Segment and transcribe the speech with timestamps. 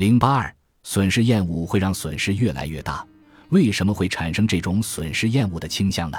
[0.00, 3.06] 零八二，损失厌恶会让损失越来越大。
[3.50, 6.18] 为什么会产生这种损失厌恶的倾向呢？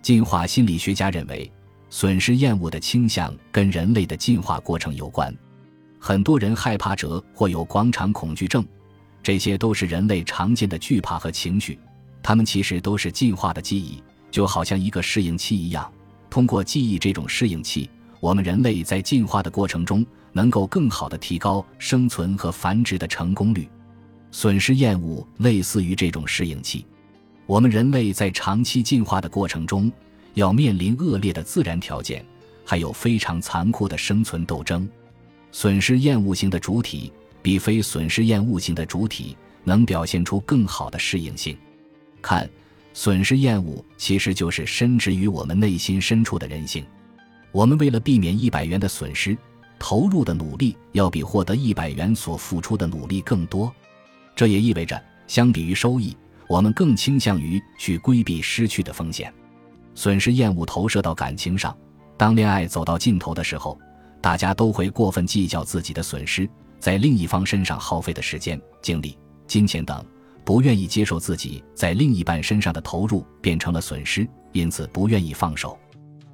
[0.00, 1.50] 进化心理学家认为，
[1.90, 5.36] 损失厌恶的倾向跟人类的进化过程有关。
[5.98, 8.64] 很多人害怕蛇或有广场恐惧症，
[9.20, 11.76] 这些都是人类常见的惧怕和情绪。
[12.22, 14.00] 它们其实都是进化的记忆，
[14.30, 15.92] 就好像一个适应器一样。
[16.30, 17.90] 通过记忆这种适应器，
[18.20, 23.68] 我们人类在进化的过程中能够更好地提高生存和繁殖的成功率。
[24.30, 26.84] 损失厌恶类似于这种适应器。
[27.46, 29.90] 我们人类在长期进化的过程中，
[30.34, 32.22] 要面临恶劣的自然条件，
[32.64, 34.86] 还有非常残酷的生存斗争。
[35.50, 37.10] 损失厌恶型的主体
[37.40, 41.56] 比非损失厌恶型的主体能表现出更好的适应性。
[42.20, 42.48] 看，
[42.92, 46.84] 损失厌恶其实就是深植于我们内心深处的人性。
[47.52, 49.36] 我们为了避免一百元的损失，
[49.78, 53.72] 投入的努力要比获得一百元所付出的努力更多。
[54.36, 56.16] 这也意味着，相比于收益，
[56.48, 59.32] 我们更倾向于去规避失去的风险。
[59.94, 61.76] 损失厌恶投射到感情上，
[62.16, 63.78] 当恋爱走到尽头的时候，
[64.20, 70.04] 大家都会过分计较自己的损失，在另一方身上耗费的时间、精力、金钱等，
[70.44, 75.76] 不愿意接受自己在另一半身上的投入变成了损失，因此不愿意放手。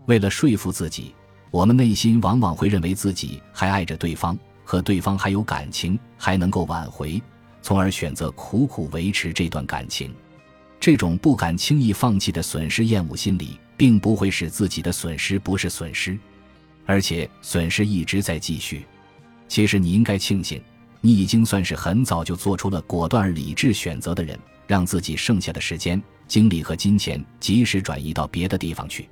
[0.06, 1.14] 为了说服自己，
[1.50, 7.20] 我们内心往往会认为自己还爱着对方，和对方还有感情，还能够挽回。
[7.62, 10.14] 从而选择苦苦维持这段感情，
[10.78, 16.18] 这种不敢轻易放弃的损失厌恶心理，并不会使自己的损失不是损失，
[16.84, 18.84] 而且损失一直在继续。
[19.48, 20.62] 其实你应该庆幸，
[21.00, 29.08] 你已经算是很早就做出了果断而理智选择的人，让自己剩下的时间、精力和金钱及时转移到别的地方去。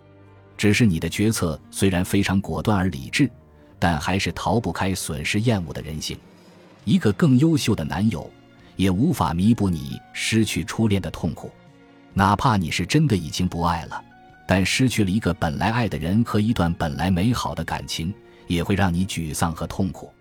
[0.62, 3.28] 只是你的决策虽然非常果断而理智，
[3.80, 6.16] 但还是逃不开损失厌恶的人性。
[6.84, 8.30] 一个更优秀的男友。
[8.76, 11.50] 也无法弥补你失去初恋的痛苦，
[12.14, 14.00] 哪怕你是真的已经不爱了，
[14.46, 18.14] 但失去了一个本来爱的人和一段本来美好的感情，
[18.46, 20.11] 也会让你沮丧和痛苦。